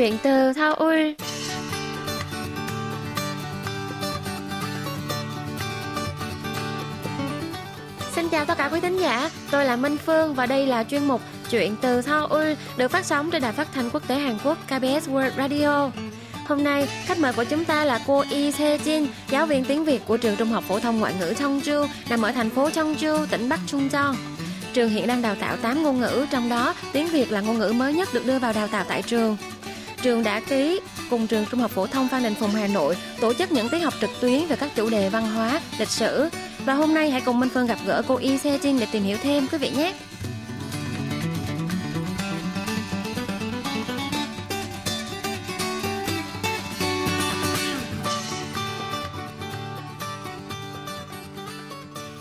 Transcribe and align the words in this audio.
Chuyện 0.00 0.18
từ 0.22 0.52
Seoul. 0.52 1.10
Xin 8.14 8.28
chào 8.28 8.44
tất 8.44 8.58
cả 8.58 8.68
quý 8.72 8.80
thính 8.80 8.98
giả, 8.98 9.30
tôi 9.50 9.64
là 9.64 9.76
Minh 9.76 9.96
Phương 10.06 10.34
và 10.34 10.46
đây 10.46 10.66
là 10.66 10.84
chuyên 10.84 11.04
mục 11.04 11.20
Chuyện 11.50 11.76
từ 11.82 12.02
Seoul 12.02 12.52
được 12.76 12.90
phát 12.90 13.04
sóng 13.04 13.30
trên 13.30 13.42
đài 13.42 13.52
phát 13.52 13.68
thanh 13.74 13.90
quốc 13.90 14.08
tế 14.08 14.14
Hàn 14.14 14.38
Quốc 14.44 14.58
KBS 14.66 15.08
World 15.08 15.30
Radio. 15.36 15.90
Hôm 16.46 16.64
nay, 16.64 16.88
khách 17.04 17.18
mời 17.18 17.32
của 17.32 17.44
chúng 17.44 17.64
ta 17.64 17.84
là 17.84 18.00
cô 18.06 18.24
Yi 18.30 18.52
Se 18.52 18.78
Jin, 18.78 19.06
giáo 19.30 19.46
viên 19.46 19.64
tiếng 19.64 19.84
Việt 19.84 20.02
của 20.06 20.16
trường 20.16 20.36
Trung 20.36 20.48
học 20.48 20.64
phổ 20.68 20.80
thông 20.80 21.00
ngoại 21.00 21.14
ngữ 21.20 21.34
Chongju, 21.38 21.86
nằm 22.10 22.22
ở 22.22 22.32
thành 22.32 22.50
phố 22.50 22.68
Chongju, 22.68 23.26
tỉnh 23.26 23.48
Bắc 23.48 23.60
Trung 23.66 23.88
Cheong. 23.88 24.16
Trường 24.72 24.90
hiện 24.90 25.06
đang 25.06 25.22
đào 25.22 25.34
tạo 25.34 25.56
8 25.56 25.82
ngôn 25.82 26.00
ngữ, 26.00 26.26
trong 26.30 26.48
đó 26.48 26.74
tiếng 26.92 27.06
Việt 27.06 27.32
là 27.32 27.40
ngôn 27.40 27.58
ngữ 27.58 27.72
mới 27.76 27.94
nhất 27.94 28.08
được 28.14 28.26
đưa 28.26 28.38
vào 28.38 28.52
đào 28.52 28.68
tạo 28.68 28.84
tại 28.88 29.02
trường 29.02 29.36
Trường 30.01 30.23
đã 30.23 30.39
ký 30.39 30.79
cùng 31.09 31.27
trường 31.27 31.45
Trung 31.51 31.59
học 31.59 31.71
phổ 31.71 31.87
thông 31.87 32.07
Phan 32.07 32.23
Đình 32.23 32.35
Phùng 32.35 32.51
Hà 32.51 32.67
Nội 32.67 32.97
tổ 33.21 33.33
chức 33.33 33.51
những 33.51 33.69
tiết 33.69 33.79
học 33.79 33.93
trực 34.01 34.09
tuyến 34.21 34.47
về 34.47 34.55
các 34.55 34.69
chủ 34.75 34.89
đề 34.89 35.09
văn 35.09 35.31
hóa, 35.31 35.61
lịch 35.79 35.89
sử. 35.89 36.29
Và 36.65 36.73
hôm 36.73 36.93
nay 36.93 37.11
hãy 37.11 37.21
cùng 37.25 37.39
Minh 37.39 37.49
Phương 37.53 37.67
gặp 37.67 37.79
gỡ 37.85 38.01
cô 38.07 38.15
Y 38.15 38.37
Se 38.37 38.57
Jin 38.57 38.79
để 38.79 38.87
tìm 38.91 39.03
hiểu 39.03 39.17
thêm 39.23 39.47
quý 39.51 39.57
vị 39.57 39.69
nhé. 39.69 39.93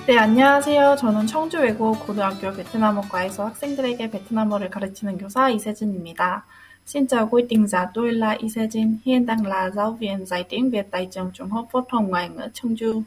네, 0.07 0.19
안녕하세요. 0.19 0.97
저는 0.97 1.27
청주 1.27 1.57
외국 1.61 2.07
고등학교 2.07 2.53
베트남어과에서 2.53 3.47
학생들에게 3.47 4.11
베트남어를 4.11 4.69
가르치는 4.69 5.17
교사 5.17 5.49
이세진입니다. 5.49 6.45
Xin 6.94 7.08
chào 7.08 7.28
quý 7.32 7.44
thính 7.50 7.68
giả, 7.68 7.86
tôi 7.94 8.12
là 8.12 8.36
Isejin, 8.36 8.96
hiện 9.06 9.26
đang 9.26 9.46
là 9.46 9.70
giáo 9.70 9.98
viên 10.00 10.26
dạy 10.26 10.44
tiếng 10.44 10.72
Việt 10.72 10.88
tại 10.92 11.08
trường 11.12 11.32
Trung 11.34 11.50
học 11.50 11.68
phổ 11.72 11.82
thông 11.90 12.08
ngoại 12.08 12.30
ngữ 12.30 12.48
Cheongju. 12.54 13.02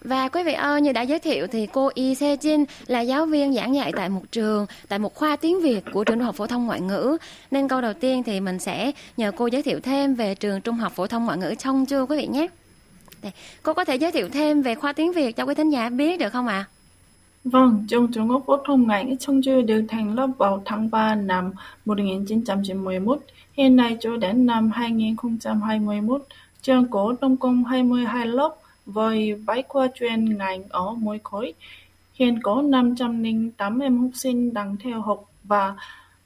Và 0.00 0.28
quý 0.28 0.42
vị 0.42 0.52
ơi, 0.52 0.80
như 0.80 0.92
đã 0.92 1.02
giới 1.02 1.18
thiệu 1.18 1.46
thì 1.46 1.66
cô 1.66 1.90
Y 1.94 2.14
Se 2.14 2.36
Jin 2.36 2.64
là 2.86 3.00
giáo 3.00 3.26
viên 3.26 3.54
giảng 3.54 3.74
dạy 3.74 3.92
tại 3.96 4.08
một 4.08 4.22
trường, 4.32 4.66
tại 4.88 4.98
một 4.98 5.14
khoa 5.14 5.36
tiếng 5.36 5.62
Việt 5.62 5.80
của 5.92 6.04
trường 6.04 6.18
Trung 6.18 6.24
học 6.24 6.34
phổ 6.34 6.46
thông 6.46 6.66
ngoại 6.66 6.80
ngữ. 6.80 7.16
Nên 7.50 7.68
câu 7.68 7.80
đầu 7.80 7.92
tiên 7.94 8.22
thì 8.22 8.40
mình 8.40 8.58
sẽ 8.58 8.92
nhờ 9.16 9.32
cô 9.36 9.46
giới 9.46 9.62
thiệu 9.62 9.80
thêm 9.80 10.14
về 10.14 10.34
trường 10.34 10.60
Trung 10.60 10.76
học 10.76 10.92
phổ 10.92 11.06
thông 11.06 11.24
ngoại 11.24 11.38
ngữ 11.38 11.54
Cheongju 11.58 12.06
quý 12.06 12.16
vị 12.16 12.26
nhé. 12.26 12.46
Đây, 13.22 13.32
cô 13.62 13.74
có 13.74 13.84
thể 13.84 13.96
giới 13.96 14.12
thiệu 14.12 14.28
thêm 14.28 14.62
về 14.62 14.74
khoa 14.74 14.92
tiếng 14.92 15.12
Việt 15.12 15.36
cho 15.36 15.44
quý 15.44 15.54
thính 15.54 15.70
giả 15.70 15.88
biết 15.88 16.20
được 16.20 16.32
không 16.32 16.46
ạ? 16.46 16.66
À? 16.68 16.75
Vâng, 17.52 17.84
trường 17.88 18.12
Trung 18.12 18.28
học 18.28 18.42
phổ 18.46 18.56
thông 18.56 18.86
ngành 18.86 19.08
ngữ 19.08 19.40
chưa 19.44 19.62
được 19.62 19.84
thành 19.88 20.14
lập 20.14 20.30
vào 20.38 20.62
tháng 20.64 20.90
3 20.90 21.14
năm 21.14 21.52
1991. 21.84 23.18
Hiện 23.52 23.76
nay 23.76 23.96
cho 24.00 24.16
đến 24.16 24.46
năm 24.46 24.70
2021, 24.74 26.22
trường 26.62 26.90
có 26.90 27.14
tổng 27.20 27.36
cộng 27.36 27.64
22 27.64 28.26
lớp 28.26 28.56
với 28.86 29.42
bảy 29.46 29.62
khoa 29.68 29.88
chuyên 29.94 30.38
ngành 30.38 30.62
ở 30.68 30.94
mỗi 30.98 31.20
khối. 31.24 31.54
Hiện 32.14 32.38
có 32.42 32.62
508 32.62 33.78
em 33.78 33.98
học 33.98 34.10
sinh 34.14 34.54
đang 34.54 34.76
theo 34.76 35.00
học 35.00 35.24
và 35.44 35.74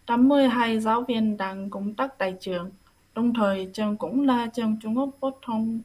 82 0.06 0.80
giáo 0.80 1.02
viên 1.08 1.36
đang 1.36 1.70
công 1.70 1.94
tác 1.94 2.18
tại 2.18 2.34
trường. 2.40 2.70
Đồng 3.14 3.34
thời, 3.34 3.68
trường 3.72 3.96
cũng 3.96 4.26
là 4.26 4.46
trường 4.46 4.76
trung 4.82 4.96
học 4.96 5.08
phổ 5.20 5.32
thông 5.46 5.80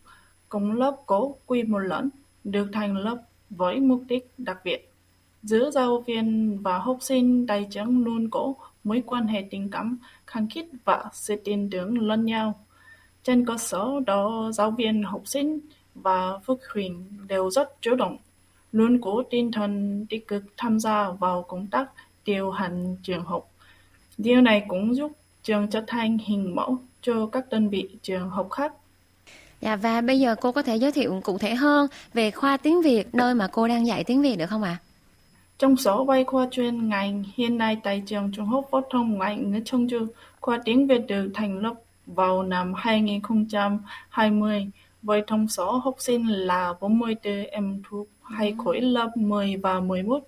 cùng 0.49 0.71
lớp 0.71 0.95
có 1.05 1.29
quy 1.45 1.63
mô 1.63 1.77
lớn, 1.77 2.09
được 2.43 2.67
thành 2.73 2.97
lập 2.97 3.21
với 3.49 3.79
mục 3.79 4.03
đích 4.07 4.31
đặc 4.37 4.57
biệt. 4.63 4.91
Giữa 5.45 5.71
giáo 5.71 6.03
viên 6.07 6.57
và 6.61 6.77
học 6.77 6.97
sinh 7.01 7.47
tại 7.47 7.67
trường 7.71 8.03
luôn 8.03 8.29
có 8.29 8.53
mối 8.83 9.03
quan 9.05 9.27
hệ 9.27 9.47
tình 9.51 9.69
cảm, 9.71 9.97
khăng 10.27 10.47
khít 10.49 10.65
và 10.85 11.03
sự 11.13 11.35
tin 11.43 11.69
tưởng 11.69 12.07
lẫn 12.07 12.25
nhau. 12.25 12.53
Trên 13.23 13.45
cơ 13.45 13.57
sở 13.57 13.85
đó, 14.05 14.51
giáo 14.53 14.71
viên, 14.71 15.03
học 15.03 15.21
sinh 15.25 15.59
và 15.95 16.39
phụ 16.45 16.57
huynh 16.73 17.05
đều 17.27 17.51
rất 17.51 17.81
chủ 17.81 17.95
động, 17.95 18.17
luôn 18.71 19.01
có 19.01 19.23
tinh 19.29 19.51
thần 19.51 20.05
tích 20.09 20.27
cực 20.27 20.43
tham 20.57 20.79
gia 20.79 21.09
vào 21.09 21.43
công 21.43 21.67
tác 21.67 21.85
điều 22.25 22.51
hành 22.51 22.95
trường 23.03 23.23
học. 23.23 23.51
Điều 24.17 24.41
này 24.41 24.65
cũng 24.67 24.95
giúp 24.95 25.11
trường 25.43 25.67
trở 25.67 25.83
thành 25.87 26.17
hình 26.17 26.55
mẫu 26.55 26.77
cho 27.01 27.29
các 27.31 27.49
đơn 27.49 27.69
vị 27.69 27.89
trường 28.01 28.29
học 28.29 28.47
khác. 28.51 28.73
Dạ 29.61 29.75
và 29.75 30.01
bây 30.01 30.19
giờ 30.19 30.35
cô 30.41 30.51
có 30.51 30.61
thể 30.61 30.75
giới 30.75 30.91
thiệu 30.91 31.21
cụ 31.23 31.37
thể 31.37 31.55
hơn 31.55 31.87
về 32.13 32.31
khoa 32.31 32.57
tiếng 32.57 32.81
Việt 32.81 33.15
nơi 33.15 33.35
mà 33.35 33.47
cô 33.47 33.67
đang 33.67 33.87
dạy 33.87 34.03
tiếng 34.03 34.21
Việt 34.21 34.35
được 34.35 34.49
không 34.49 34.63
ạ? 34.63 34.77
À? 34.81 34.84
Trong 35.59 35.77
số 35.77 36.05
bảy 36.05 36.23
khoa 36.23 36.47
chuyên 36.51 36.89
ngành 36.89 37.23
hiện 37.35 37.57
nay 37.57 37.77
tại 37.83 38.03
trường 38.05 38.31
Trung 38.31 38.45
học 38.45 38.65
phổ 38.71 38.81
thông 38.89 39.13
ngoại 39.13 39.37
ngữ 39.37 39.59
Cheongju, 39.65 40.07
khoa 40.41 40.59
tiếng 40.65 40.87
Việt 40.87 41.01
được 41.07 41.31
thành 41.33 41.59
lập 41.59 41.73
vào 42.05 42.43
năm 42.43 42.73
2020 42.75 44.67
với 45.01 45.23
thông 45.27 45.47
số 45.47 45.77
học 45.77 45.95
sinh 45.97 46.27
là 46.27 46.73
44 46.81 47.45
em 47.45 47.81
thuộc 47.89 48.07
hai 48.23 48.55
khối 48.63 48.81
lớp 48.81 49.17
10 49.17 49.55
và 49.55 49.79
11. 49.79 50.19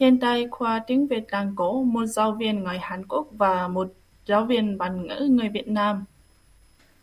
Hiện 0.00 0.20
tại, 0.20 0.46
khoa 0.50 0.78
tiếng 0.86 1.06
Việt 1.06 1.24
đang 1.30 1.52
có 1.56 1.72
một 1.72 2.06
giáo 2.06 2.32
viên 2.32 2.64
người 2.64 2.78
Hàn 2.78 3.06
Quốc 3.08 3.26
và 3.32 3.68
một 3.68 3.88
giáo 4.26 4.44
viên 4.44 4.78
bản 4.78 5.06
ngữ 5.06 5.28
người 5.30 5.48
Việt 5.48 5.68
Nam. 5.68 6.04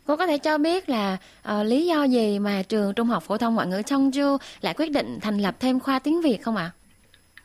Cô 0.07 0.15
có 0.15 0.27
thể 0.27 0.37
cho 0.37 0.57
biết 0.57 0.89
là 0.89 1.17
uh, 1.49 1.65
lý 1.65 1.87
do 1.87 2.03
gì 2.03 2.39
mà 2.39 2.63
trường 2.69 2.93
Trung 2.93 3.07
học 3.07 3.23
phổ 3.23 3.37
thông 3.37 3.55
ngoại 3.55 3.67
ngữ 3.67 3.81
Cheongju 3.85 4.37
lại 4.61 4.73
quyết 4.77 4.91
định 4.91 5.19
thành 5.21 5.37
lập 5.37 5.55
thêm 5.59 5.79
khoa 5.79 5.99
tiếng 5.99 6.21
Việt 6.21 6.37
không 6.41 6.55
ạ? 6.55 6.71
À? 6.75 6.84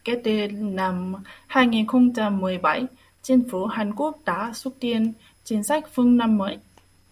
Kể 0.04 0.20
từ 0.24 0.48
năm 0.50 1.14
2017, 1.46 2.84
chính 3.22 3.48
phủ 3.50 3.66
Hàn 3.66 3.94
Quốc 3.94 4.18
đã 4.24 4.52
xúc 4.54 4.74
tiến 4.80 5.12
chính 5.44 5.62
sách 5.62 5.84
phương 5.94 6.16
Nam 6.16 6.38
mới, 6.38 6.58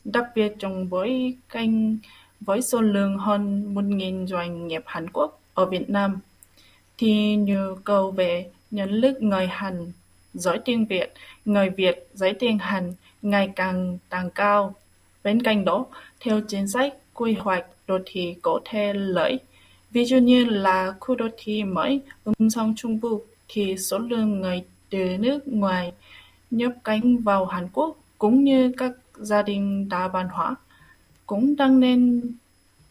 đặc 0.05 0.25
biệt 0.35 0.53
trong 0.59 0.91
bối 0.91 1.35
cảnh 1.49 1.99
với 2.41 2.63
số 2.63 2.81
lượng 2.81 3.19
hơn 3.19 3.75
1.000 3.75 4.27
doanh 4.27 4.69
nghiệp 4.69 4.83
Hàn 4.87 5.11
Quốc 5.11 5.41
ở 5.55 5.67
Việt 5.67 5.91
Nam, 5.91 6.19
thì 6.99 7.37
nhu 7.37 7.75
cầu 7.85 8.11
về 8.11 8.51
nhân 8.71 8.91
lực 8.91 9.23
người 9.23 9.47
Hàn 9.47 9.93
giỏi 10.35 10.61
tiếng 10.65 10.87
Việt, 10.87 11.13
người 11.45 11.71
Việt 11.71 12.09
giỏi 12.15 12.35
tiếng 12.39 12.59
Hàn 12.59 12.93
ngày 13.23 13.53
càng 13.57 13.99
tăng 14.09 14.31
cao. 14.31 14.75
Bên 15.25 15.43
cạnh 15.43 15.65
đó, 15.65 15.87
theo 16.21 16.41
chính 16.49 16.69
sách 16.69 16.95
quy 17.15 17.35
hoạch 17.35 17.67
đô 17.87 17.99
thị 18.07 18.37
có 18.43 18.61
thể 18.65 18.93
lợi, 18.93 19.39
ví 19.91 20.05
dụ 20.05 20.19
như 20.19 20.45
là 20.45 20.95
khu 21.01 21.15
đô 21.15 21.29
thị 21.37 21.65
mới 21.65 22.01
ứng 22.25 22.51
sông 22.51 22.75
Trung 22.77 23.01
Bộ 23.01 23.21
thì 23.49 23.77
số 23.79 23.99
lượng 23.99 24.41
người 24.41 24.65
từ 24.91 25.17
nước 25.19 25.49
ngoài 25.49 25.93
nhập 26.51 26.73
cảnh 26.85 27.19
vào 27.19 27.45
Hàn 27.45 27.69
Quốc 27.73 27.97
cũng 28.19 28.45
như 28.45 28.73
các 28.77 28.93
gia 29.15 29.43
đình 29.43 29.89
đa 29.89 30.09
văn 30.09 30.29
hóa 30.29 30.57
cũng 31.27 31.57
tăng 31.57 31.79
lên 31.79 32.23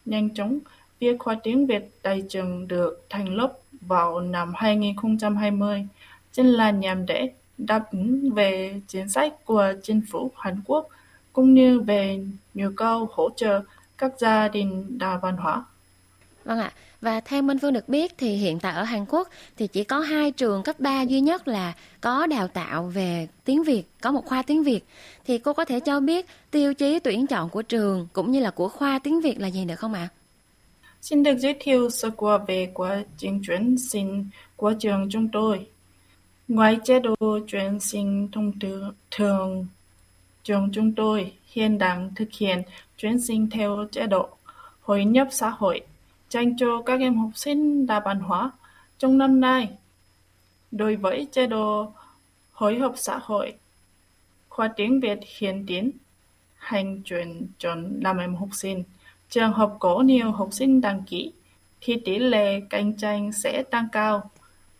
nhanh 0.04 0.34
chóng. 0.34 0.58
Việc 1.00 1.18
khoa 1.18 1.36
tiếng 1.42 1.66
Việt 1.66 1.90
tại 2.02 2.22
trường 2.28 2.68
được 2.68 3.04
thành 3.10 3.34
lập 3.34 3.58
vào 3.80 4.20
năm 4.20 4.52
2020 4.56 5.86
chính 6.32 6.46
là 6.46 6.70
nhằm 6.70 7.06
để 7.06 7.32
đáp 7.58 7.92
ứng 7.92 8.30
về 8.30 8.80
chính 8.86 9.08
sách 9.08 9.44
của 9.44 9.72
chính 9.82 10.00
phủ 10.10 10.30
Hàn 10.36 10.60
Quốc 10.66 10.88
cũng 11.32 11.54
như 11.54 11.80
về 11.80 12.24
nhu 12.54 12.68
cầu 12.76 13.08
hỗ 13.12 13.30
trợ 13.36 13.62
các 13.98 14.12
gia 14.18 14.48
đình 14.48 14.98
đa 14.98 15.18
văn 15.18 15.36
hóa. 15.36 15.64
Vâng 16.48 16.58
ạ. 16.58 16.72
Và 17.00 17.20
theo 17.20 17.42
Minh 17.42 17.58
Phương 17.58 17.72
được 17.72 17.88
biết 17.88 18.14
thì 18.18 18.34
hiện 18.34 18.58
tại 18.58 18.74
ở 18.74 18.82
Hàn 18.82 19.04
Quốc 19.08 19.28
thì 19.56 19.66
chỉ 19.66 19.84
có 19.84 19.98
hai 19.98 20.30
trường 20.30 20.62
cấp 20.62 20.80
3 20.80 21.02
duy 21.02 21.20
nhất 21.20 21.48
là 21.48 21.72
có 22.00 22.26
đào 22.26 22.48
tạo 22.48 22.82
về 22.82 23.28
tiếng 23.44 23.62
Việt, 23.62 23.82
có 24.00 24.10
một 24.12 24.24
khoa 24.24 24.42
tiếng 24.42 24.62
Việt. 24.62 24.84
Thì 25.26 25.38
cô 25.38 25.52
có 25.52 25.64
thể 25.64 25.80
cho 25.80 26.00
biết 26.00 26.26
tiêu 26.50 26.74
chí 26.74 26.98
tuyển 26.98 27.26
chọn 27.26 27.48
của 27.48 27.62
trường 27.62 28.08
cũng 28.12 28.30
như 28.30 28.40
là 28.40 28.50
của 28.50 28.68
khoa 28.68 28.98
tiếng 28.98 29.20
Việt 29.20 29.40
là 29.40 29.48
gì 29.48 29.64
được 29.64 29.74
không 29.78 29.94
ạ? 29.94 30.08
Xin 31.02 31.22
được 31.22 31.38
giới 31.38 31.56
thiệu 31.60 31.90
sơ 31.90 32.10
qua 32.10 32.38
về 32.38 32.70
quá 32.74 33.04
trình 33.16 33.42
chuyển 33.46 33.76
sinh 33.90 34.26
của 34.56 34.74
trường 34.80 35.08
chúng 35.10 35.28
tôi. 35.32 35.66
Ngoài 36.48 36.78
chế 36.84 37.00
độ 37.00 37.38
chuyển 37.46 37.80
sinh 37.80 38.28
thông 38.32 38.52
thường, 39.10 39.66
trường 40.44 40.68
chúng 40.72 40.92
tôi 40.94 41.32
hiện 41.46 41.78
đang 41.78 42.10
thực 42.16 42.28
hiện 42.38 42.62
chuyển 42.96 43.20
sinh 43.20 43.50
theo 43.50 43.86
chế 43.92 44.06
độ 44.06 44.28
hội 44.80 45.04
nhập 45.04 45.28
xã 45.30 45.48
hội 45.48 45.80
dành 46.30 46.56
cho 46.56 46.82
các 46.86 47.00
em 47.00 47.18
học 47.18 47.30
sinh 47.34 47.86
đa 47.86 48.00
văn 48.00 48.20
hóa 48.20 48.50
trong 48.98 49.18
năm 49.18 49.40
nay. 49.40 49.68
Đối 50.70 50.96
với 50.96 51.28
chế 51.32 51.46
độ 51.46 51.92
hội 52.52 52.78
học 52.78 52.92
xã 52.96 53.18
hội, 53.22 53.54
khoa 54.48 54.68
tiếng 54.68 55.00
Việt 55.00 55.18
hiện 55.38 55.64
tiến 55.66 55.90
hành 56.56 57.02
chuyển 57.02 57.46
chọn 57.58 58.00
làm 58.02 58.18
em 58.18 58.34
học 58.34 58.48
sinh. 58.52 58.84
Trường 59.30 59.52
hợp 59.52 59.76
có 59.78 60.00
nhiều 60.00 60.32
học 60.32 60.48
sinh 60.52 60.80
đăng 60.80 61.02
ký 61.02 61.32
thì 61.80 61.96
tỷ 62.04 62.18
lệ 62.18 62.60
cạnh 62.70 62.96
tranh 62.96 63.32
sẽ 63.32 63.62
tăng 63.62 63.88
cao. 63.92 64.30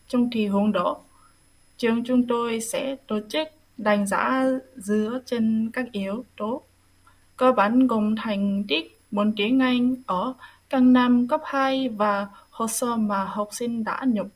Trong 0.09 0.31
thì 0.33 0.47
huống 0.47 0.73
đó, 0.73 0.97
trường 1.77 2.05
chúng 2.05 2.27
tôi 2.27 2.61
sẽ 2.61 2.97
tổ 3.07 3.21
chức 3.29 3.49
đánh 3.77 4.07
giá 4.07 4.45
dựa 4.77 5.21
trên 5.27 5.71
các 5.73 5.93
yếu 5.93 6.25
tố 6.37 6.63
cơ 7.37 7.53
bản 7.53 7.87
gồm 7.87 8.17
thành 8.17 8.65
tích 8.69 9.01
môn 9.11 9.33
tiếng 9.37 9.59
Anh 9.59 9.97
ở 10.07 10.35
các 10.71 10.83
năm 10.83 11.29
cấp 11.29 11.41
2 11.45 11.89
và 11.89 12.27
hồ 12.51 12.69
sơ 12.69 12.97
mà 12.97 13.25
học 13.25 13.49
sinh 13.53 13.85
đã 13.85 14.05
nộp. 14.07 14.27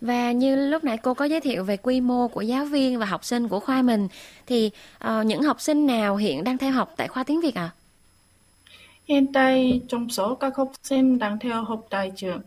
Và 0.00 0.32
như 0.32 0.56
lúc 0.56 0.84
nãy 0.84 0.98
cô 0.98 1.14
có 1.14 1.24
giới 1.24 1.40
thiệu 1.40 1.64
về 1.64 1.76
quy 1.76 2.00
mô 2.00 2.28
của 2.28 2.40
giáo 2.40 2.64
viên 2.64 2.98
và 2.98 3.06
học 3.06 3.24
sinh 3.24 3.48
của 3.48 3.60
khoa 3.60 3.82
mình 3.82 4.08
thì 4.46 4.70
uh, 5.08 5.26
những 5.26 5.42
học 5.42 5.60
sinh 5.60 5.86
nào 5.86 6.16
hiện 6.16 6.44
đang 6.44 6.58
theo 6.58 6.72
học 6.72 6.94
tại 6.96 7.08
khoa 7.08 7.24
tiếng 7.24 7.40
Việt 7.40 7.54
ạ? 7.54 7.62
À? 7.62 7.74
Hiện 9.08 9.32
tại 9.32 9.80
trong 9.88 10.08
số 10.08 10.34
các 10.34 10.56
học 10.56 10.72
sinh 10.82 11.18
đang 11.18 11.38
theo 11.38 11.64
học 11.64 11.86
tại 11.90 12.12
trường 12.16 12.40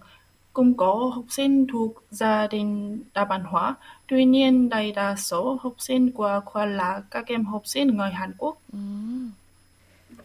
cũng 0.54 0.74
có 0.74 1.12
học 1.16 1.26
sinh 1.30 1.68
thuộc 1.68 2.04
gia 2.12 2.48
đình 2.48 3.00
đa 3.14 3.26
văn 3.26 3.44
hóa, 3.44 3.76
tuy 4.08 4.26
nhiên 4.26 4.70
đại 4.70 4.92
đa 4.92 5.16
số 5.16 5.58
học 5.62 5.74
sinh 5.78 6.12
của 6.12 6.42
khoa 6.46 6.66
là 6.66 7.02
các 7.12 7.28
em 7.28 7.46
học 7.46 7.62
sinh 7.66 7.88
người 7.88 8.10
Hàn 8.12 8.32
Quốc. 8.38 8.58
Ừ. 8.74 8.80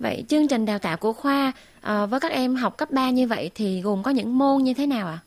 Vậy 0.04 0.24
chương 0.28 0.48
trình 0.48 0.66
đào 0.66 0.78
tạo 0.78 0.96
của 0.96 1.12
khoa 1.12 1.52
uh, 1.78 2.10
với 2.10 2.20
các 2.20 2.32
em 2.32 2.54
học 2.54 2.76
cấp 2.76 2.90
3 2.90 3.10
như 3.10 3.26
vậy 3.26 3.50
thì 3.54 3.80
gồm 3.80 4.02
có 4.02 4.10
những 4.10 4.38
môn 4.38 4.62
như 4.62 4.74
thế 4.74 4.86
nào 4.86 5.06
ạ? 5.06 5.12
À? 5.12 5.24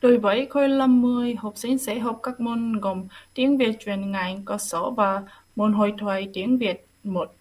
Đối 0.00 0.18
với 0.18 0.46
khối 0.50 0.68
lớp 0.68 0.86
10, 0.86 1.34
học 1.34 1.52
sinh 1.56 1.78
sẽ 1.78 1.98
học 1.98 2.20
các 2.22 2.40
môn 2.40 2.80
gồm 2.80 3.04
tiếng 3.34 3.58
Việt 3.58 3.72
chuyên 3.84 4.12
ngành 4.12 4.42
cơ 4.44 4.58
sở 4.58 4.90
và 4.90 5.22
môn 5.56 5.72
hội 5.72 5.94
thoại 5.98 6.28
tiếng 6.32 6.58
Việt 6.58 6.86
1. 7.04 7.34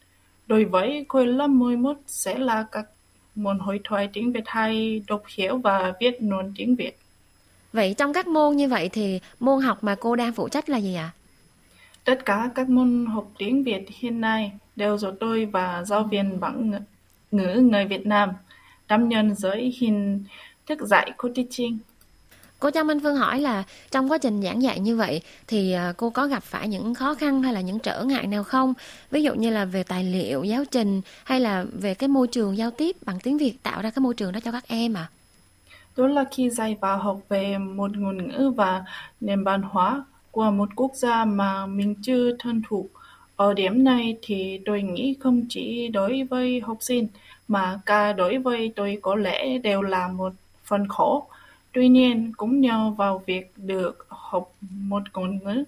Đối 0.47 0.65
với 0.65 1.05
khối 1.09 1.27
lớp 1.27 1.47
11 1.47 1.93
sẽ 2.07 2.37
là 2.37 2.65
các 2.71 2.85
môn 3.35 3.59
hội 3.59 3.79
thoại 3.83 4.09
tiếng 4.13 4.31
Việt 4.31 4.43
hay 4.45 5.01
đọc 5.07 5.23
hiểu 5.35 5.57
và 5.57 5.93
viết 5.99 6.21
nôn 6.21 6.53
tiếng 6.55 6.75
Việt. 6.75 6.97
Vậy 7.73 7.95
trong 7.97 8.13
các 8.13 8.27
môn 8.27 8.55
như 8.55 8.67
vậy 8.67 8.89
thì 8.89 9.19
môn 9.39 9.61
học 9.61 9.83
mà 9.83 9.95
cô 9.95 10.15
đang 10.15 10.33
phụ 10.33 10.49
trách 10.49 10.69
là 10.69 10.77
gì 10.77 10.95
ạ? 10.95 11.11
À? 11.15 11.22
Tất 12.03 12.25
cả 12.25 12.49
các 12.55 12.69
môn 12.69 13.05
học 13.05 13.31
tiếng 13.37 13.63
Việt 13.63 13.85
hiện 13.89 14.21
nay 14.21 14.51
đều 14.75 14.97
do 14.97 15.11
tôi 15.19 15.45
và 15.45 15.83
giáo 15.85 16.03
viên 16.03 16.39
bằng 16.39 16.71
ngữ 17.31 17.67
người 17.71 17.85
Việt 17.85 18.05
Nam 18.05 18.29
đảm 18.87 19.09
nhận 19.09 19.35
giới 19.35 19.75
hình 19.79 20.23
thức 20.65 20.79
dạy 20.81 21.11
cô 21.17 21.29
teaching. 21.35 21.77
Cô 22.59 22.71
Trang 22.71 22.87
Minh 22.87 22.99
Phương 22.99 23.15
hỏi 23.15 23.41
là 23.41 23.63
trong 23.91 24.11
quá 24.11 24.17
trình 24.17 24.41
giảng 24.41 24.61
dạy 24.61 24.79
như 24.79 24.95
vậy 24.95 25.21
thì 25.47 25.71
à, 25.71 25.93
cô 25.97 26.09
có 26.09 26.27
gặp 26.27 26.43
phải 26.43 26.67
những 26.67 26.93
khó 26.93 27.15
khăn 27.15 27.43
hay 27.43 27.53
là 27.53 27.61
những 27.61 27.79
trở 27.79 28.03
ngại 28.03 28.27
nào 28.27 28.43
không? 28.43 28.73
Ví 29.11 29.23
dụ 29.23 29.33
như 29.33 29.49
là 29.49 29.65
về 29.65 29.83
tài 29.83 30.03
liệu, 30.03 30.43
giáo 30.43 30.63
trình 30.71 31.01
hay 31.23 31.39
là 31.39 31.65
về 31.73 31.93
cái 31.93 32.09
môi 32.09 32.27
trường 32.27 32.57
giao 32.57 32.71
tiếp 32.71 32.95
bằng 33.05 33.19
tiếng 33.23 33.37
Việt 33.37 33.63
tạo 33.63 33.81
ra 33.81 33.89
cái 33.89 34.01
môi 34.01 34.13
trường 34.13 34.31
đó 34.31 34.39
cho 34.39 34.51
các 34.51 34.67
em 34.67 34.93
à? 34.93 35.09
Đó 35.97 36.07
là 36.07 36.25
khi 36.31 36.49
dạy 36.49 36.77
và 36.81 36.95
học 36.95 37.19
về 37.29 37.57
một 37.57 37.97
ngôn 37.97 38.27
ngữ 38.27 38.53
và 38.55 38.83
nền 39.21 39.43
văn 39.43 39.61
hóa 39.61 40.05
của 40.33 40.51
một 40.51 40.69
quốc 40.75 40.91
gia 40.95 41.25
mà 41.25 41.65
mình 41.65 41.95
chưa 42.01 42.35
thân 42.39 42.61
thuộc. 42.67 42.85
Ở 43.35 43.53
điểm 43.53 43.83
này 43.83 44.17
thì 44.21 44.59
tôi 44.65 44.81
nghĩ 44.81 45.15
không 45.19 45.45
chỉ 45.49 45.87
đối 45.87 46.23
với 46.23 46.59
học 46.59 46.77
sinh 46.79 47.07
mà 47.47 47.79
cả 47.85 48.13
đối 48.13 48.37
với 48.37 48.73
tôi 48.75 48.99
có 49.01 49.15
lẽ 49.15 49.57
đều 49.57 49.81
là 49.81 50.07
một 50.07 50.33
phần 50.63 50.87
khổ. 50.87 51.27
Tuy 51.71 51.87
nhiên, 51.87 52.33
cũng 52.37 52.61
nhờ 52.61 52.89
vào 52.97 53.23
việc 53.25 53.53
được 53.57 54.05
học 54.09 54.51
một 54.61 55.03
ngôn 55.13 55.39
ngữ 55.43 55.63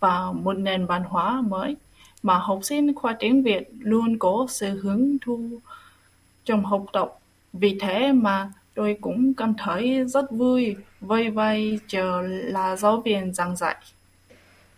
và 0.00 0.32
một 0.32 0.52
nền 0.52 0.86
văn 0.86 1.02
hóa 1.04 1.40
mới 1.40 1.76
mà 2.22 2.38
học 2.38 2.60
sinh 2.62 2.94
khoa 2.94 3.16
tiếng 3.18 3.42
Việt 3.42 3.68
luôn 3.78 4.18
có 4.18 4.46
sự 4.48 4.80
hứng 4.80 5.18
thú 5.18 5.40
trong 6.44 6.64
học 6.64 6.86
tập. 6.92 7.18
Vì 7.52 7.78
thế 7.80 8.12
mà 8.12 8.52
tôi 8.74 8.98
cũng 9.00 9.34
cảm 9.34 9.54
thấy 9.58 10.04
rất 10.04 10.30
vui 10.30 10.76
với 11.00 11.30
vai 11.30 11.78
trò 11.88 12.22
là 12.22 12.76
giáo 12.76 13.00
viên 13.00 13.34
giảng 13.34 13.56
dạy. 13.56 13.76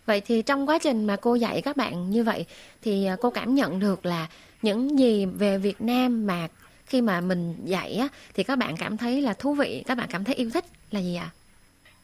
Vậy 0.05 0.21
thì 0.21 0.41
trong 0.41 0.69
quá 0.69 0.79
trình 0.79 1.05
mà 1.07 1.15
cô 1.15 1.35
dạy 1.35 1.61
các 1.61 1.77
bạn 1.77 2.09
như 2.09 2.23
vậy 2.23 2.45
thì 2.81 3.05
à, 3.05 3.15
cô 3.21 3.29
cảm 3.29 3.55
nhận 3.55 3.79
được 3.79 4.05
là 4.05 4.27
những 4.61 4.99
gì 4.99 5.25
về 5.25 5.57
Việt 5.57 5.81
Nam 5.81 6.27
mà 6.27 6.47
khi 6.85 7.01
mà 7.01 7.21
mình 7.21 7.55
dạy 7.63 7.93
á, 7.95 8.07
thì 8.33 8.43
các 8.43 8.55
bạn 8.55 8.77
cảm 8.77 8.97
thấy 8.97 9.21
là 9.21 9.33
thú 9.33 9.53
vị, 9.53 9.83
các 9.87 9.97
bạn 9.97 10.07
cảm 10.11 10.23
thấy 10.23 10.35
yêu 10.35 10.49
thích 10.53 10.65
là 10.91 10.99
gì 10.99 11.15
ạ? 11.15 11.31
À? 11.33 11.35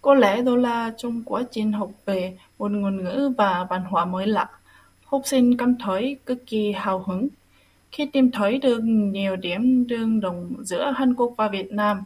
Có 0.01 0.13
lẽ 0.13 0.41
đó 0.41 0.55
là 0.55 0.93
trong 0.97 1.23
quá 1.25 1.43
trình 1.51 1.71
học 1.71 1.89
về 2.05 2.37
một 2.59 2.71
ngôn 2.71 3.03
ngữ 3.03 3.33
và 3.37 3.67
văn 3.69 3.83
hóa 3.89 4.05
mới 4.05 4.27
lạ, 4.27 4.49
học 5.05 5.21
sinh 5.25 5.57
cảm 5.57 5.75
thấy 5.83 6.17
cực 6.25 6.47
kỳ 6.47 6.71
hào 6.71 7.03
hứng 7.07 7.27
khi 7.91 8.05
tìm 8.05 8.31
thấy 8.31 8.57
được 8.57 8.79
nhiều 8.83 9.35
điểm 9.35 9.85
tương 9.89 10.19
đồng 10.19 10.55
giữa 10.59 10.91
Hàn 10.95 11.13
Quốc 11.13 11.33
và 11.37 11.47
Việt 11.47 11.71
Nam. 11.71 12.03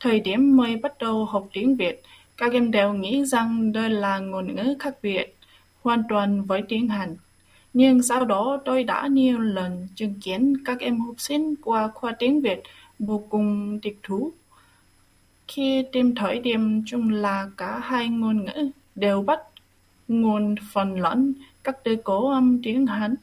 Thời 0.00 0.20
điểm 0.20 0.56
mới 0.56 0.76
bắt 0.76 0.98
đầu 0.98 1.24
học 1.24 1.46
tiếng 1.52 1.76
Việt, 1.76 2.02
các 2.36 2.52
em 2.52 2.70
đều 2.70 2.92
nghĩ 2.92 3.24
rằng 3.24 3.72
đây 3.72 3.90
là 3.90 4.18
ngôn 4.18 4.54
ngữ 4.54 4.74
khác 4.78 4.94
biệt, 5.02 5.36
hoàn 5.82 6.02
toàn 6.08 6.44
với 6.44 6.62
tiếng 6.68 6.88
Hàn. 6.88 7.16
Nhưng 7.72 8.02
sau 8.02 8.24
đó 8.24 8.60
tôi 8.64 8.84
đã 8.84 9.06
nhiều 9.06 9.38
lần 9.38 9.88
chứng 9.94 10.14
kiến 10.22 10.54
các 10.64 10.80
em 10.80 11.00
học 11.00 11.14
sinh 11.18 11.54
qua 11.62 11.88
khoa 11.94 12.12
tiếng 12.18 12.40
Việt 12.40 12.62
vô 12.98 13.22
cùng 13.28 13.80
thích 13.82 13.98
thú. 14.02 14.32
Khi 15.48 15.84
tìm 15.92 16.14
thấy 16.14 16.40
điểm 16.40 16.82
chung 16.86 17.10
là 17.10 17.50
cả 17.56 17.78
hai 17.78 18.08
ngôn 18.08 18.44
ngữ 18.44 18.70
đều 18.94 19.22
bắt 19.22 19.40
nguồn 20.08 20.54
phần 20.72 21.00
lẫn 21.00 21.34
các 21.64 21.84
từ 21.84 21.96
cố 22.04 22.30
âm 22.30 22.62
tiếng 22.62 22.86
Hàn 22.86 23.14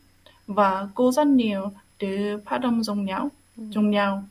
và 0.47 0.87
có 0.95 1.11
rất 1.11 1.27
nhiều 1.27 1.71
từ 1.97 2.39
phát 2.45 2.61
âm 2.61 2.83
giống 2.83 3.05
nhau. 3.05 3.29
Giống 3.57 3.89
nhau. 3.89 4.23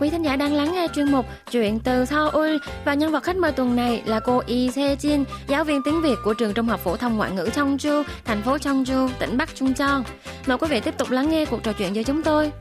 Quý 0.00 0.10
thính 0.10 0.22
giả 0.22 0.36
đang 0.36 0.54
lắng 0.54 0.72
nghe 0.72 0.86
chuyên 0.94 1.12
mục 1.12 1.26
Chuyện 1.50 1.78
từ 1.80 2.04
Seoul 2.04 2.56
và 2.84 2.94
nhân 2.94 3.12
vật 3.12 3.22
khách 3.22 3.36
mời 3.36 3.52
tuần 3.52 3.76
này 3.76 4.02
là 4.06 4.20
cô 4.20 4.42
Yi 4.46 4.70
Se 4.70 4.94
Jin, 4.94 5.24
giáo 5.48 5.64
viên 5.64 5.82
tiếng 5.84 6.02
Việt 6.02 6.14
của 6.24 6.34
trường 6.34 6.54
Trung 6.54 6.66
học 6.66 6.80
phổ 6.80 6.96
thông 6.96 7.16
ngoại 7.16 7.30
ngữ 7.30 7.48
Chongju, 7.54 8.02
thành 8.24 8.42
phố 8.42 8.56
Chongju, 8.56 9.08
tỉnh 9.18 9.36
Bắc 9.36 9.54
Trung 9.54 9.74
Cheon. 9.74 10.02
Mời 10.46 10.58
quý 10.58 10.68
vị 10.70 10.80
tiếp 10.80 10.98
tục 10.98 11.10
lắng 11.10 11.30
nghe 11.30 11.44
cuộc 11.44 11.62
trò 11.62 11.72
chuyện 11.72 11.92
với 11.92 12.04
chúng 12.04 12.22
tôi. 12.22 12.52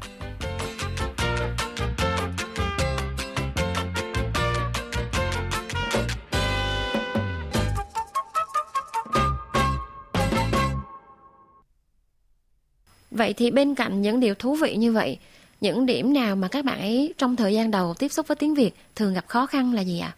Vậy 13.12 13.34
thì 13.34 13.52
bên 13.52 13.76
cạnh 13.76 14.02
những 14.02 14.20
điều 14.20 14.36
thú 14.36 14.56
vị 14.56 14.76
như 14.76 14.92
vậy, 14.92 15.18
những 15.62 15.86
điểm 15.86 16.14
nào 16.14 16.36
mà 16.36 16.48
các 16.48 16.66
bạn 16.66 16.80
ấy 16.80 17.14
trong 17.18 17.36
thời 17.36 17.54
gian 17.54 17.72
đầu 17.72 17.94
tiếp 17.94 18.08
xúc 18.08 18.28
với 18.28 18.36
tiếng 18.36 18.54
Việt 18.54 18.72
thường 18.96 19.14
gặp 19.14 19.28
khó 19.28 19.46
khăn 19.46 19.74
là 19.74 19.82
gì 19.82 20.00
ạ? 20.00 20.16
À? 20.16 20.18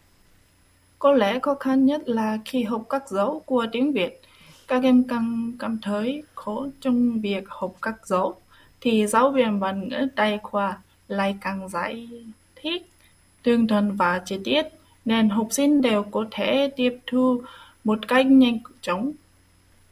Có 1.00 1.12
lẽ 1.12 1.40
khó 1.42 1.56
khăn 1.56 1.86
nhất 1.86 2.10
là 2.10 2.38
khi 2.46 2.64
học 2.64 2.84
các 2.90 3.10
dấu 3.10 3.42
của 3.46 3.66
tiếng 3.72 3.94
Việt. 3.94 4.22
Các 4.68 4.84
em 4.84 5.04
càng 5.04 5.52
cảm 5.60 5.80
thấy 5.82 6.24
khó 6.36 6.68
trong 6.82 7.22
việc 7.22 7.44
học 7.48 7.74
các 7.82 8.08
dấu, 8.08 8.36
thì 8.82 9.08
giáo 9.08 9.32
viên 9.32 9.60
văn 9.60 9.90
ngữ 9.90 10.08
đại 10.16 10.40
khoa 10.44 10.78
lại 11.08 11.36
càng 11.42 11.70
giải 11.70 12.08
thích 12.56 12.90
tương 13.44 13.68
thuần 13.68 13.96
và 13.96 14.22
chi 14.26 14.40
tiết, 14.44 14.64
nên 15.06 15.30
học 15.30 15.48
sinh 15.52 15.82
đều 15.82 16.04
có 16.04 16.26
thể 16.32 16.72
tiếp 16.76 17.00
thu 17.08 17.42
một 17.84 18.08
cách 18.08 18.26
nhanh 18.26 18.60
chóng. 18.82 19.12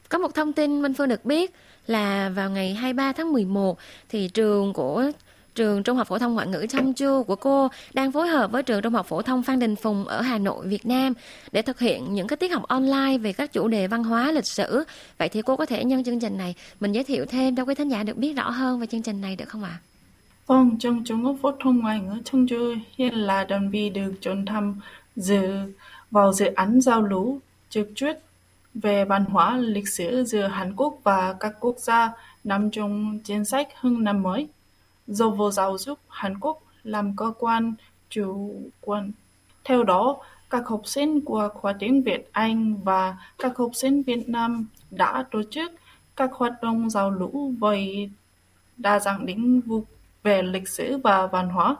Có 0.09 0.17
một 0.17 0.35
thông 0.35 0.53
tin 0.53 0.81
Minh 0.81 0.93
Phương 0.93 1.09
được 1.09 1.25
biết 1.25 1.51
là 1.87 2.29
vào 2.29 2.49
ngày 2.49 2.73
23 2.73 3.13
tháng 3.13 3.33
11 3.33 3.77
thì 4.09 4.29
trường 4.33 4.73
của 4.73 5.11
trường 5.55 5.83
Trung 5.83 5.97
học 5.97 6.07
phổ 6.07 6.19
thông 6.19 6.33
ngoại 6.33 6.47
ngữ 6.47 6.65
Trong 6.69 6.93
Chu 6.93 7.23
của 7.23 7.35
cô 7.35 7.67
đang 7.93 8.11
phối 8.11 8.27
hợp 8.27 8.51
với 8.51 8.63
trường 8.63 8.81
Trung 8.81 8.93
học 8.93 9.05
phổ 9.05 9.21
thông 9.21 9.43
Phan 9.43 9.59
Đình 9.59 9.75
Phùng 9.75 10.05
ở 10.05 10.21
Hà 10.21 10.37
Nội, 10.37 10.67
Việt 10.67 10.85
Nam 10.85 11.13
để 11.51 11.61
thực 11.61 11.79
hiện 11.79 12.13
những 12.13 12.27
cái 12.27 12.37
tiết 12.37 12.51
học 12.51 12.63
online 12.63 13.17
về 13.17 13.33
các 13.33 13.53
chủ 13.53 13.67
đề 13.67 13.87
văn 13.87 14.03
hóa, 14.03 14.31
lịch 14.31 14.45
sử. 14.45 14.83
Vậy 15.17 15.29
thì 15.29 15.41
cô 15.41 15.55
có 15.55 15.65
thể 15.65 15.83
nhân 15.83 16.03
chương 16.03 16.19
trình 16.19 16.37
này 16.37 16.55
mình 16.79 16.91
giới 16.91 17.03
thiệu 17.03 17.25
thêm 17.25 17.55
cho 17.55 17.65
quý 17.65 17.75
thính 17.75 17.89
giả 17.89 18.03
được 18.03 18.17
biết 18.17 18.33
rõ 18.33 18.49
hơn 18.49 18.79
về 18.79 18.87
chương 18.87 19.01
trình 19.01 19.21
này 19.21 19.35
được 19.35 19.49
không 19.49 19.63
ạ? 19.63 19.69
À? 19.69 19.81
Vâng, 20.47 20.77
trường 20.79 21.03
Trung 21.03 21.23
học 21.23 21.35
phổ 21.41 21.51
thông 21.63 21.79
ngoại 21.79 21.99
ngữ 21.99 22.21
Trong 22.25 22.47
Chu 22.47 22.75
hiện 22.97 23.13
là 23.13 23.43
đơn 23.43 23.69
vị 23.69 23.89
được 23.89 24.13
chọn 24.21 24.45
thăm 24.45 24.79
dự 25.15 25.47
vào 26.11 26.33
dự 26.33 26.45
án 26.45 26.81
giao 26.81 27.01
lưu 27.01 27.39
trực 27.69 27.89
tuyến 27.99 28.17
về 28.73 29.05
văn 29.05 29.25
hóa 29.25 29.57
lịch 29.57 29.89
sử 29.89 30.23
giữa 30.23 30.47
Hàn 30.47 30.75
Quốc 30.75 30.99
và 31.03 31.35
các 31.39 31.53
quốc 31.59 31.75
gia 31.79 32.11
nằm 32.43 32.71
trong 32.71 33.19
chính 33.23 33.45
sách 33.45 33.67
hưng 33.81 34.03
năm 34.03 34.23
mới 34.23 34.47
do 35.07 35.29
Bộ 35.29 35.51
Giáo 35.51 35.77
dục 35.77 35.99
Hàn 36.07 36.39
Quốc 36.39 36.63
làm 36.83 37.15
cơ 37.15 37.33
quan 37.39 37.73
chủ 38.09 38.55
quản. 38.81 39.11
Theo 39.63 39.83
đó, 39.83 40.17
các 40.49 40.67
học 40.67 40.81
sinh 40.85 41.21
của 41.21 41.49
khóa 41.53 41.73
tiếng 41.79 42.03
Việt 42.03 42.29
Anh 42.31 42.75
và 42.83 43.17
các 43.37 43.57
học 43.57 43.71
sinh 43.73 44.03
Việt 44.03 44.29
Nam 44.29 44.67
đã 44.91 45.25
tổ 45.31 45.43
chức 45.51 45.71
các 46.15 46.29
hoạt 46.33 46.53
động 46.61 46.89
giao 46.89 47.11
lưu 47.11 47.53
với 47.59 48.09
đa 48.77 48.99
dạng 48.99 49.23
lĩnh 49.23 49.61
vực 49.61 49.83
về 50.23 50.41
lịch 50.41 50.69
sử 50.69 50.97
và 50.97 51.27
văn 51.27 51.49
hóa. 51.49 51.75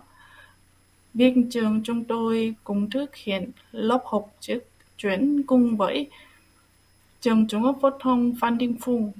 Viện 1.13 1.49
trường 1.49 1.81
chúng 1.83 2.03
tôi 2.03 2.55
cũng 2.63 2.89
thực 2.89 3.15
hiện 3.15 3.51
lớp 3.71 4.01
học 4.05 4.35
trực 4.39 4.67
tuyến 5.01 5.43
cùng 5.47 5.77
với 5.77 6.09
trường 7.21 7.47
Trung 7.47 7.61
học 7.61 7.77
phổ 7.81 7.89
thông 7.99 8.33
Phan 8.41 8.57
Đình 8.57 8.75
Phùng 8.81 9.11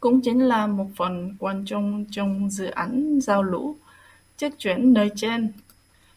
cũng 0.00 0.20
chính 0.20 0.40
là 0.40 0.66
một 0.66 0.86
phần 0.96 1.36
quan 1.38 1.64
trọng 1.66 2.04
trong 2.10 2.50
dự 2.50 2.66
án 2.66 3.18
giao 3.22 3.42
lũ 3.42 3.76
chức 4.36 4.58
chuyển 4.58 4.92
nơi 4.92 5.10
trên. 5.16 5.52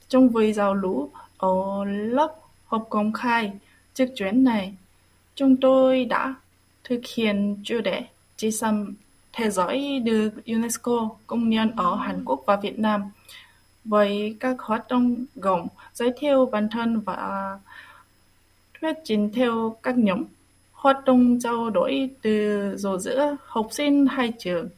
Trong 0.10 0.30
vui 0.30 0.54
giao 0.54 0.74
lũ 0.74 1.10
ở 1.38 1.86
lớp 1.86 2.36
học 2.66 2.88
công 2.90 3.14
khai 3.14 3.52
chức 3.94 4.10
chuyển 4.16 4.44
này, 4.44 4.74
chúng 5.36 5.58
tôi 5.58 6.06
đã 6.06 6.36
thực 6.84 7.02
hiện 7.16 7.58
chủ 7.64 7.82
đề 7.82 8.04
chỉ 8.38 8.52
xăm 8.52 8.94
thế 9.34 9.50
giới 9.50 10.00
được 10.00 10.30
UNESCO 10.46 11.10
công 11.28 11.50
nhận 11.50 11.72
ở 11.76 11.96
Hàn 11.96 12.26
Quốc 12.26 12.44
và 12.46 12.56
Việt 12.56 12.80
Nam 12.80 13.02
với 13.86 14.38
các 14.40 14.56
hoạt 14.60 14.88
động 14.90 15.26
gồm 15.36 15.68
giới 15.94 16.12
thiệu 16.18 16.46
bản 16.46 16.70
thân 16.72 17.00
và 17.00 17.60
thuyết 18.82 18.94
trình 19.04 19.32
theo 19.34 19.78
các 19.84 19.98
nhóm 19.98 20.24
hoạt 20.84 21.06
động 21.06 21.40
trao 21.40 21.70
đổi 21.70 22.10
từ 22.22 22.78
dù 22.78 22.98
giữa 22.98 23.38
học 23.46 23.68
sinh 23.72 24.06
hai 24.06 24.34
trường. 24.40 24.70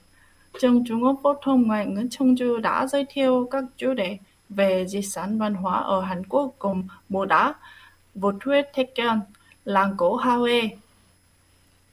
Trường 0.61 0.85
Trung 0.85 1.03
học 1.03 1.15
phổ 1.23 1.33
thông 1.41 1.67
ngoại 1.67 1.85
ngữ 1.85 2.01
Chungju 2.01 2.61
đã 2.61 2.87
giới 2.87 3.05
thiệu 3.09 3.47
các 3.51 3.63
chủ 3.77 3.93
đề 3.93 4.17
về 4.49 4.85
di 4.87 5.01
sản 5.01 5.37
văn 5.39 5.53
hóa 5.53 5.79
ở 5.79 6.01
Hàn 6.01 6.23
Quốc 6.25 6.59
gồm 6.59 6.83
mộ 7.09 7.25
đá, 7.25 7.53
vô 8.15 8.31
thuyết 8.39 8.61
Taekyon, 8.75 9.19
làng 9.65 9.93
cổ 9.97 10.17
Hawaii. 10.17 10.69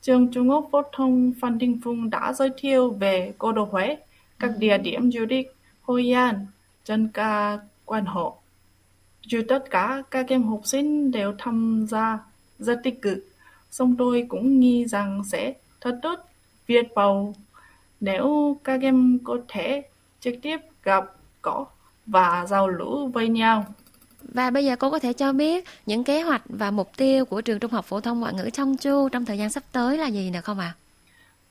Trường 0.03 0.33
Trung 0.33 0.51
học 0.51 0.69
phổ 0.73 0.83
thông 0.93 1.33
Phan 1.41 1.59
Đình 1.59 1.81
Phùng 1.85 2.11
đã 2.11 2.33
giới 2.33 2.51
thiệu 2.57 2.91
về 2.91 3.33
cô 3.39 3.53
đô 3.53 3.65
Huế, 3.65 3.97
các 4.39 4.51
địa 4.59 4.79
điểm 4.79 5.13
du 5.13 5.27
lịch 5.29 5.57
Hội 5.83 6.15
An, 6.15 6.47
chân 6.85 7.09
ca 7.15 7.59
quan 7.85 8.05
hộ. 8.05 8.37
Dù 9.23 9.41
tất 9.49 9.65
cả 9.71 10.03
các 10.11 10.27
em 10.29 10.43
học 10.43 10.61
sinh 10.65 11.11
đều 11.11 11.35
tham 11.39 11.87
gia 11.89 12.19
rất 12.59 12.81
tích 12.83 13.03
cực, 13.03 13.19
song 13.73 13.95
tôi 13.99 14.27
cũng 14.29 14.61
nghĩ 14.61 14.87
rằng 14.87 15.23
sẽ 15.25 15.55
thật 15.81 15.99
tốt 16.03 16.19
việc 16.67 16.95
bầu 16.95 17.35
nếu 18.01 18.57
các 18.65 18.81
em 18.83 19.19
có 19.25 19.39
thể 19.49 19.83
trực 20.21 20.35
tiếp 20.43 20.61
gặp 20.83 21.05
gỡ 21.43 21.65
và 22.07 22.47
giao 22.49 22.69
lưu 22.69 23.07
với 23.07 23.29
nhau. 23.29 23.67
Và 24.23 24.51
bây 24.51 24.65
giờ 24.65 24.77
cô 24.77 24.91
có 24.91 24.99
thể 24.99 25.13
cho 25.13 25.33
biết 25.33 25.65
những 25.87 26.05
kế 26.05 26.23
hoạch 26.23 26.43
và 26.45 26.71
mục 26.71 26.91
tiêu 26.97 27.25
của 27.25 27.41
trường 27.41 27.59
Trung 27.59 27.71
học 27.71 27.85
phổ 27.85 28.01
thông 28.01 28.21
ngoại 28.21 28.35
ngữ 28.35 28.51
Trong 28.53 28.77
Chu 28.77 29.09
trong 29.09 29.25
thời 29.25 29.39
gian 29.39 29.51
sắp 29.51 29.63
tới 29.73 29.99
là 29.99 30.07
gì 30.07 30.31
được 30.31 30.45
không 30.45 30.59
ạ? 30.59 30.75
À? 30.75 30.79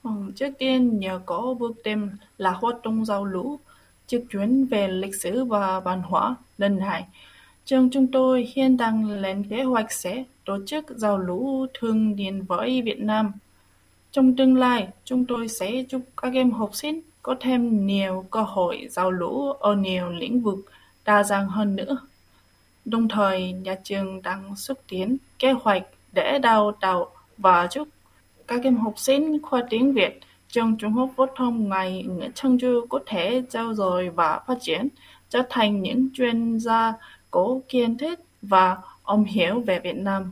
Ừ, 0.04 0.12
trước 0.36 0.50
tiên 0.60 1.00
nhờ 1.00 1.20
có 1.26 1.56
bước 1.60 1.72
đêm 1.84 2.10
là 2.38 2.52
hoạt 2.52 2.76
động 2.84 3.06
giao 3.06 3.26
lưu 3.26 3.60
trực 4.08 4.24
tuyến 4.32 4.66
về 4.66 4.88
lịch 4.88 5.16
sử 5.16 5.46
và 5.46 5.80
văn 5.80 6.02
hóa 6.02 6.36
lần 6.58 6.80
này. 6.80 7.06
Trường 7.66 7.90
chúng 7.90 8.08
tôi 8.08 8.52
hiện 8.56 8.78
đang 8.78 9.12
lên 9.12 9.44
kế 9.50 9.64
hoạch 9.64 9.92
sẽ 9.92 10.24
tổ 10.52 10.58
chức 10.66 10.86
giao 10.90 11.18
lưu 11.18 11.68
thường 11.74 12.16
niên 12.16 12.44
với 12.44 12.82
Việt 12.82 13.00
Nam. 13.00 13.32
Trong 14.12 14.36
tương 14.36 14.58
lai, 14.58 14.88
chúng 15.04 15.26
tôi 15.26 15.48
sẽ 15.48 15.84
giúp 15.90 16.02
các 16.18 16.34
em 16.34 16.52
học 16.52 16.70
sinh 16.74 17.02
có 17.22 17.36
thêm 17.40 17.88
nhiều 17.88 18.26
cơ 18.32 18.42
hội 18.42 18.88
giao 18.90 19.12
lưu 19.12 19.52
ở 19.52 19.76
nhiều 19.76 20.10
lĩnh 20.10 20.42
vực 20.42 20.60
đa 21.06 21.24
dạng 21.24 21.48
hơn 21.48 21.76
nữa. 21.76 21.98
Đồng 22.86 23.08
thời, 23.08 23.52
nhà 23.52 23.76
trường 23.84 24.22
đang 24.22 24.56
xúc 24.56 24.78
tiến 24.88 25.18
kế 25.40 25.52
hoạch 25.52 25.84
để 26.12 26.40
đào 26.40 26.72
tạo 26.72 27.12
và 27.38 27.68
giúp 27.72 27.88
các 28.48 28.64
em 28.64 28.78
học 28.78 28.94
sinh 28.98 29.42
khoa 29.42 29.64
tiếng 29.70 29.94
Việt 29.94 30.20
trường 30.48 30.78
trung 30.78 30.94
học 30.94 31.10
phổ 31.16 31.26
thông 31.36 31.70
ngày 31.70 32.04
ngữ 32.04 32.58
Du 32.62 32.86
có 32.90 33.00
thể 33.06 33.44
trao 33.50 33.74
dồi 33.74 34.10
và 34.10 34.40
phát 34.48 34.58
triển, 34.62 34.88
trở 35.30 35.42
thành 35.50 35.82
những 35.82 36.10
chuyên 36.14 36.60
gia 36.60 36.94
có 37.32 37.60
kiến 37.70 37.98
thức 37.98 38.20
và 38.42 38.78
ông 39.04 39.24
hiểu 39.24 39.60
về 39.60 39.80
Việt 39.80 39.96
Nam. 39.96 40.32